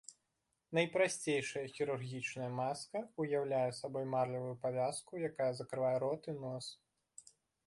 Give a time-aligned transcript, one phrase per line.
[0.77, 6.65] Найпрасцейшая хірургічная маска ўяўляе сабой марлевую павязку, якая закрывае рот і нос.